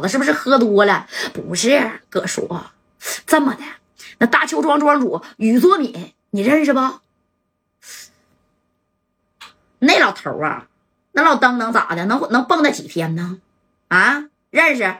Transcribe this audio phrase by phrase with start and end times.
[0.00, 1.06] 子是不是喝多了？
[1.32, 2.66] 不是，哥说
[3.26, 3.62] 这么的，
[4.18, 6.80] 那大邱庄庄主宇作敏，你认识不？
[9.80, 10.66] 那老头啊，
[11.12, 12.04] 那老登能咋的？
[12.06, 13.40] 能能蹦跶几天呢？
[13.88, 14.96] 啊，认识？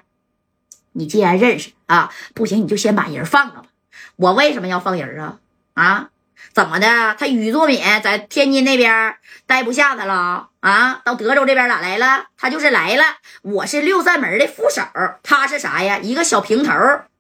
[0.93, 3.69] 你既然认识啊，不行你就先把人放了吧。
[4.17, 5.41] 我为什么要放人啊？
[5.75, 6.11] 啊？
[6.53, 7.15] 怎么的？
[7.19, 9.17] 他于作敏在天津那边
[9.47, 11.01] 待不下他了啊？
[11.05, 12.27] 到德州这边咋来了？
[12.37, 13.05] 他就是来了。
[13.43, 14.83] 我是六扇门的副手，
[15.23, 15.99] 他是啥呀？
[15.99, 16.73] 一个小平头，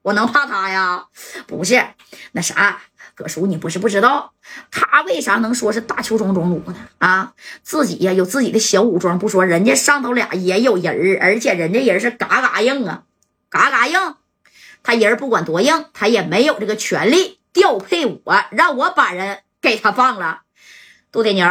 [0.02, 1.04] 我能怕他呀？
[1.46, 1.84] 不是，
[2.32, 2.80] 那啥，
[3.14, 4.32] 葛叔，你不是不知道，
[4.70, 6.76] 他为啥能说是大邱庄庄主呢？
[6.98, 13.02] 啊，自己呀有自己的小武装不说，人家上头俩也有人而且人家人是嘎嘎硬啊，
[13.48, 14.16] 嘎嘎硬。
[14.82, 17.37] 他人不管多硬，他也没有这个权利。
[17.58, 20.42] 调配我，让我把人给他放了。
[21.10, 21.44] 杜铁牛，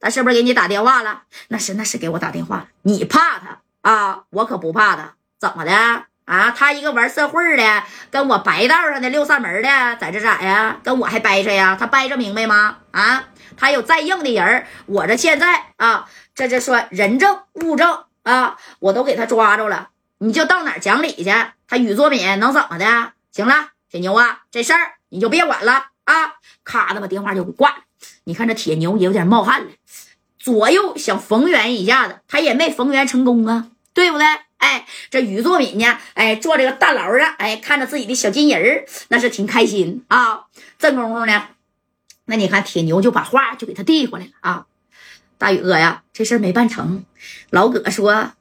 [0.00, 1.24] 他是不是给你打电话了？
[1.48, 2.68] 那是，那是给我打电话了。
[2.80, 4.22] 你怕他啊？
[4.30, 5.16] 我可不怕他。
[5.38, 5.72] 怎么的
[6.24, 6.50] 啊？
[6.56, 10.78] 他一个玩社会的，跟我白道上的六扇门的，在这咋呀？
[10.82, 11.76] 跟我还掰扯呀？
[11.78, 12.78] 他掰扯明白吗？
[12.92, 13.24] 啊？
[13.54, 19.90] 他有再硬的人，我这现在啊，这这说人证物证啊，我都给他抓着了。
[20.18, 21.30] 你就到哪讲理去？
[21.68, 23.12] 他宇作敏能怎么的？
[23.30, 24.92] 行了，铁牛啊，这事儿。
[25.12, 25.72] 你就别管了
[26.04, 26.14] 啊！
[26.64, 27.76] 咔的把电话就给挂了。
[28.24, 29.70] 你看这铁牛也有点冒汗了，
[30.38, 34.26] 左右想逢源一下子，他也没逢源成功啊，对不对？
[34.56, 35.98] 哎，这于作敏呢？
[36.14, 40.46] 哎，坐这个大牢上，哎，看着自己的小金人儿，那是挺开心啊。
[40.78, 41.48] 这功夫呢，
[42.24, 44.66] 那你看铁牛就把话就给他递过来了啊。
[45.36, 47.04] 大宇哥呀，这事儿没办成，
[47.50, 48.32] 老葛说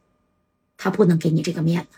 [0.78, 1.98] 他不能给你这个面子，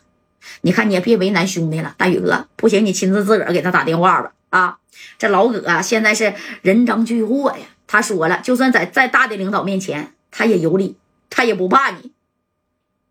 [0.61, 1.93] 你看你也别为难兄弟了。
[1.97, 4.31] 大宇哥，不行，你亲自自个儿给他打电话吧。
[4.53, 4.77] 啊，
[5.17, 7.65] 这老葛啊，现在是人赃俱获呀。
[7.87, 10.99] 他说了，就算在再大的领导面前，他也有理，
[11.31, 12.13] 他也不怕你。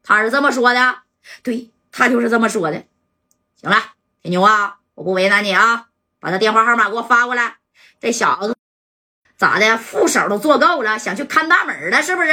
[0.05, 0.99] 他是这么说的，
[1.43, 2.85] 对他就是这么说的。
[3.61, 3.77] 行了，
[4.23, 5.89] 铁牛啊，我不为难你啊，
[6.21, 7.57] 把他电话号码给我发过来。
[8.01, 8.57] 这小子
[9.37, 12.29] 咋的，副手都做够了，想去看大门了，是不是？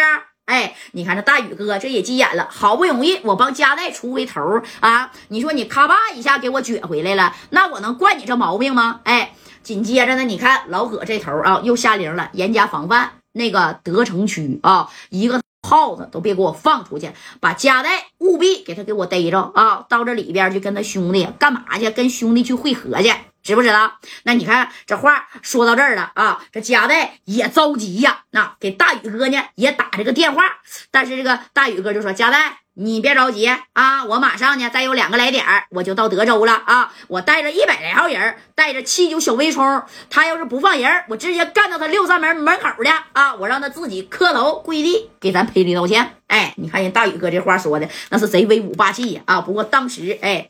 [0.49, 4.41] 哎，你看这大宇哥这也急眼了，好不容易我帮家代出回头
[4.79, 9.01] 啊，你说你咔吧一下给我撅回来了，那我能惯你这毛病吗？
[9.03, 21.91] 哎，紧接着呢，你看老葛这头啊又下令了，严加防范，那个德城区啊，一个耗子都别给我放出去，把家代务必给他给我逮着啊，到这里边去跟他兄弟干嘛去？
[21.91, 23.13] 跟兄弟去会合去。
[23.41, 24.00] 知不知道？
[24.23, 28.23] 那你看这话说到这儿了啊，这家代也着急呀。
[28.31, 30.44] 那给大宇哥呢也打这个电话，
[30.91, 36.94] 但是这个大宇哥就说：“家代，你别着急啊，我马上呢再有两个来点我就到德州了啊。
[37.07, 46.17] 我带着一百来号人，带着七九小微冲，他要是不放人，我直接干到他六扇门门口的啊，我让他自己磕头跪地给咱赔礼道歉。
[46.27, 49.41] 哎，你看人大宇哥这话说的那是贼威武霸气呀啊！
[49.41, 50.50] 不过当时哎。”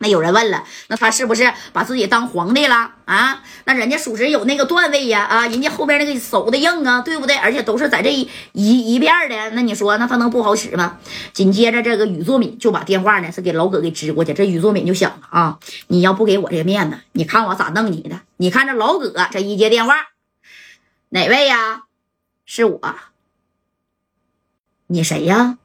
[0.00, 3.42] 那有人问了，那他是不是把自己当皇帝了啊？
[3.64, 7.36] 那人家属实有那个段位呀，啊，人家后边那个手的硬啊，对不对？
[7.36, 10.98] 而且都是在这一一一遍的，那你说那他能不好使吗？
[11.32, 18.20] 紧接着这个宇作敏就把电话呢是给老葛给支过去，这宇作敏就想了啊，你要不给我这个面子，你看我咋弄你的？
[18.36, 19.96] 你看这老葛这一接电话，
[21.08, 21.82] 哪位呀？
[22.46, 22.80] 是我，
[24.86, 25.58] 你谁呀？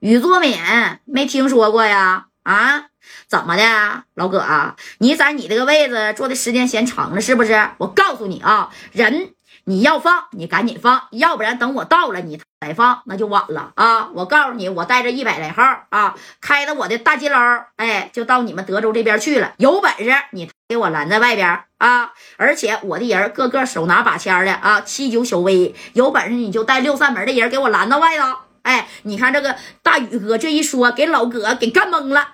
[0.00, 0.58] 宇作敏
[1.04, 2.26] 没听说过呀？
[2.42, 2.87] 啊？
[3.26, 4.76] 怎么的，老葛啊？
[4.98, 7.70] 你在你这个位子坐的时间嫌长了是不是？
[7.78, 14.08] 我告诉你啊，人你要放，你赶紧放，要不然等我到了你再放，那就晚了啊！
[14.14, 19.52] 我告诉你，我带着一百来号啊，开着我的大金捞，哎，就到你们德州这边去了。
[19.58, 22.12] 有本事你给我拦在外边啊！
[22.38, 28.36] 而且我的人个个手拿把枪的啊，七九小威，有本事你就带六扇门的人给我拦到外头。
[28.62, 32.28] 哎，你看这个大宇哥这一说，给老葛给干懵了。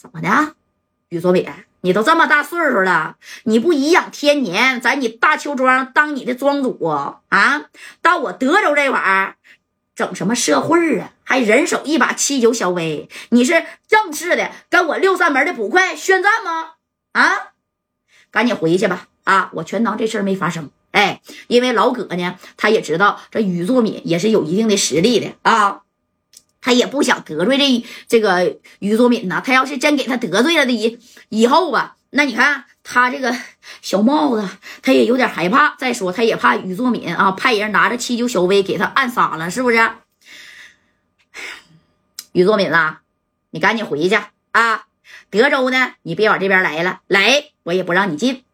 [0.00, 0.54] 怎么的，
[1.10, 1.46] 于作敏，
[1.82, 6.82] 你都这么大岁数了，你不颐养天年，在你大邱庄当你的庄主
[7.28, 7.66] 啊？
[8.00, 9.36] 到我德州这玩意儿
[9.94, 11.12] 整什么社会啊？
[11.22, 16.70] 还人手一把七九小威，你是正式的跟我六扇门的捕快宣战吗？
[17.12, 17.52] 啊，
[18.30, 19.08] 赶紧回去吧！
[19.24, 20.70] 啊，我全当这事儿没发生。
[20.92, 25.82] 哎，因为老葛呢，他也知道这于作敏也是有一定的实力的啊。
[26.60, 30.98] 他也不想得罪这这个于作敏呐，他要是真给他得罪了的以
[31.28, 33.34] 以后吧，那你看他这个
[33.82, 34.48] 小帽子，
[34.82, 35.74] 他也有点害怕。
[35.76, 39.90] 再说他也怕于作敏啊，派人拿着七九小威给他暗杀了，是不是？
[42.32, 42.98] 于作敏呐，
[43.50, 44.18] 你赶紧回去
[44.52, 44.86] 啊！
[45.30, 48.44] 德州呢，你别往这边来了，来我也不让你进。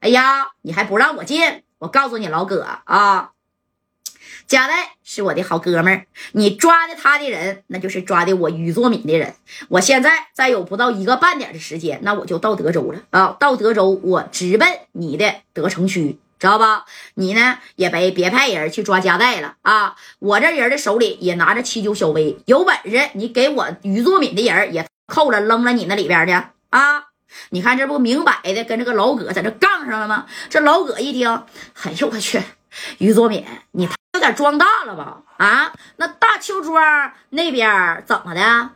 [0.00, 1.62] 哎呀，你还不让我进？
[1.78, 3.31] 我告诉你老葛啊。
[4.46, 9.34] 贾代是我的好哥们儿，你抓的他的人，那就是抓的我于作敏的人。
[9.68, 13.36] 我现在再有不到一个半点的时间，那我就到德州了啊！
[13.38, 16.84] 到德州，我直奔你的德城区，知道吧？
[17.14, 19.96] 你呢也别别派人去抓贾代了啊！
[20.18, 26.32] 我这人的手里也拿着七九小威，有本事你给我于作敏的人也扣了，扔了你那里边去
[26.70, 27.06] 啊！
[27.50, 30.26] 你看这不明摆的跟这个老葛在这杠上了吗？
[30.50, 31.30] 这老葛一听，
[31.82, 32.42] 哎呦我去，
[32.98, 33.88] 于作敏，你。
[34.14, 35.22] 有点装大了吧？
[35.38, 38.70] 啊，那大邱庄那边怎么的？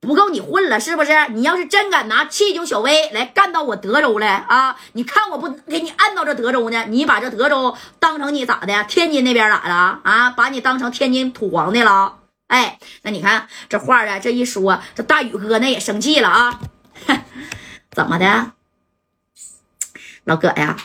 [0.00, 1.12] 不够你混了是不是？
[1.30, 6.84] 你要是真敢拿气球小威来干到我德州来啊，你看我不给你按到这德州呢？
[6.86, 8.84] 你把这德州当成你咋的？
[8.84, 10.30] 天津那边咋的啊？
[10.30, 12.20] 把你当成天津土皇帝了？
[12.46, 16.60] 哎，那你看这话啊，这一说，这大宇哥那也生气了啊！
[17.90, 18.52] 怎么的，
[20.22, 20.76] 老葛呀？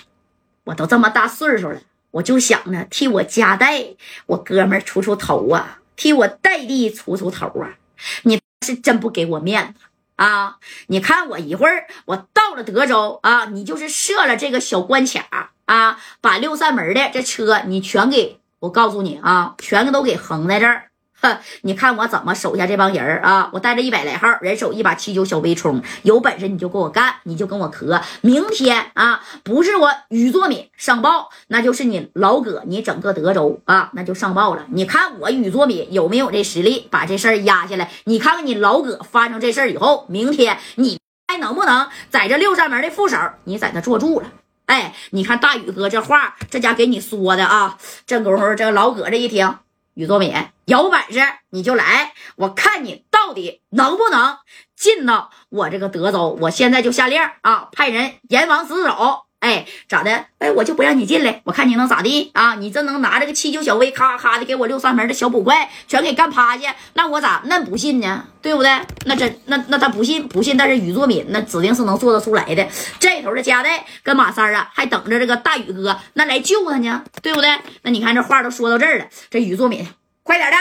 [0.63, 1.79] 我都这么大岁数了。
[2.13, 3.83] 我就想呢，替我家代
[4.27, 7.77] 我哥们出出头啊，替我代弟出出头啊！
[8.23, 10.57] 你是真不给我面子啊！
[10.87, 20.91] 你看我一会儿我到了德州啊，你就是设了这个小关卡啊，把六扇门的这车你全给我告诉你啊，全都给横在这儿。
[21.61, 23.49] 你看我怎么手下这帮人啊！
[23.53, 28.01] 我带着一百来号人手一把七九小微冲，有本事你就给我干，你就跟我磕。
[28.21, 34.65] 明天啊，不是我宇作敏上报，那就是你老葛，你整个德州啊，那就上报了。
[34.71, 37.89] 你看我宇作敏有没有这实力把这事儿压下来？
[38.05, 44.27] 你看看你老葛发生这事儿以后，明天你还能不能在这六扇门的副手，你在那坐住了？
[44.65, 47.77] 哎，你看大宇哥这话，这家给你说的啊！
[48.05, 49.55] 这功夫，这老葛这一听。
[49.95, 50.33] 宇作敏，
[50.65, 51.19] 有本事
[51.49, 54.37] 你就来，我看你到底能不能
[54.75, 56.37] 进到我这个德州。
[56.41, 59.25] 我现在就下令啊，派人严防死守。
[59.43, 60.25] 哎，咋的？
[60.39, 62.55] 哎，我就不让你进来，我看你能咋地啊？
[62.55, 68.25] 你这能拿这个七九小威，咔咔的给我六扇门的小捕快全给干趴下，那我咋那不信呢？
[68.41, 68.71] 对不对？
[69.05, 72.65] 那真那那他不信不信，但是于作敏那指定是能做得出来的。
[73.01, 77.59] 这头的加代跟马三啊，还等着这个大宇哥那来救他呢，对不对？
[77.81, 79.85] 那你看这话都说到这儿了，这于作敏
[80.23, 80.57] 快点的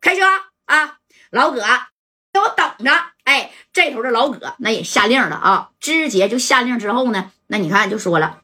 [0.00, 0.22] 开车
[0.64, 0.94] 啊，
[1.30, 1.62] 老葛
[2.32, 2.92] 给我等着。
[3.24, 7.30] 哎，这头的老葛那也下令了啊，直接就下令之后呢。
[7.46, 8.40] 那你看，就说了，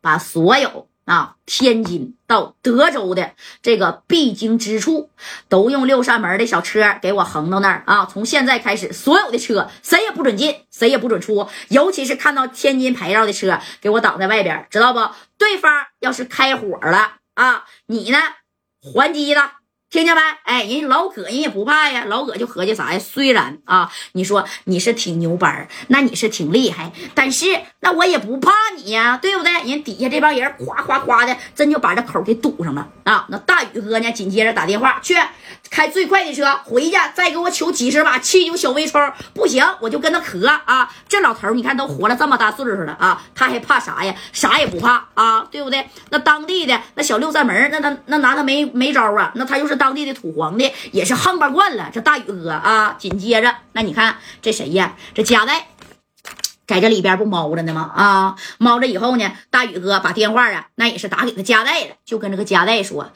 [0.00, 3.32] 把所有啊天津到德州的
[3.62, 5.10] 这个必经之处，
[5.48, 8.06] 都用六扇门的小车给我横到那儿啊！
[8.06, 15.00] 从现在开始，所有的车谁也不准进，谁也不准出，尤其是看到天津牌照的车，给我挡在外边，知道不？
[15.36, 18.18] 对方要是开火了啊，你呢
[18.80, 19.59] 还击了。
[19.90, 20.20] 听见没？
[20.44, 22.04] 哎，人老葛人也不怕呀。
[22.06, 22.98] 老葛就合计啥呀？
[23.00, 27.46] 虽然啊，你说你是挺牛掰那你是挺厉害，但是
[27.80, 29.52] 那我也不怕你呀，对不对？
[29.68, 33.26] 人底下这帮人夸夸夸的，真就把这口给堵上了啊！
[33.30, 34.12] 那大宇哥呢？
[34.12, 35.16] 紧接着打电话去
[35.70, 39.12] 开最快的车回去，再给我取几十把七九小微冲。
[39.34, 40.88] 不行，我就跟他磕啊！
[41.08, 44.14] 这老头你看都活了这么大岁数了啊，他还怕啥呀？
[44.32, 45.84] 啥也不怕啊，对不对？
[46.10, 49.32] 那当地的那小六扇门，那他那拿他没没招啊？
[49.34, 49.79] 那他又是。
[49.80, 54.94] 当地的土皇帝也是横巴惯了，这大宇哥啊，紧接着那你看这谁呀？
[55.14, 55.68] 这贾代
[56.66, 57.90] 在这里边不猫着呢吗？
[57.96, 63.10] 啊，猫着以后呢，大宇哥把电话啊，那也是打给他贾代了，就跟这个贾代说：“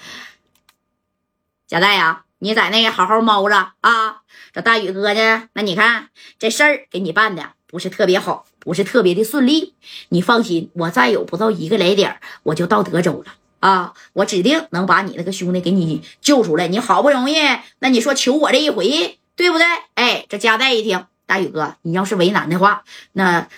[1.68, 4.22] 贾代呀，你在那好好猫着啊。
[4.54, 6.08] 这大宇哥呢，那你看
[6.38, 9.74] 这事儿给你办的不是特别好，不是特别的顺利。
[10.08, 13.94] 你放心，我再有不到一个来点我就到德州了。”啊！
[14.12, 16.68] 我指定能把你那个兄弟给你救出来。
[16.68, 17.36] 你好不容易，
[17.78, 19.66] 那你说求我这一回，对不对？
[19.94, 23.48] 哎，这加代一听，大宇哥，你要是为难的话，那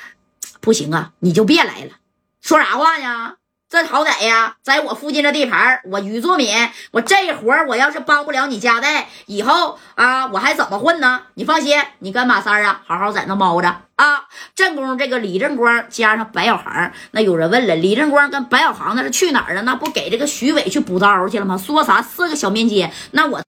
[0.61, 1.95] 不行啊，你就别来了。
[2.41, 3.35] 说啥话呢？
[3.69, 6.55] 这好歹呀，在我附近的地盘，我于作敏，
[6.93, 11.23] 我这活我要是帮不了你家代，以后啊，我还怎么混呢？
[11.35, 14.27] 你放心，你跟马三啊，好好在那猫着啊。
[14.55, 19.63] 正宫这个李正光加上白小航，那有人问了，李正光跟白小航那是去哪儿了？
[19.63, 21.59] 那不给这个徐伟去补刀去了吗？
[21.59, 22.89] 说啥四个小面筋？
[23.11, 23.43] 那我。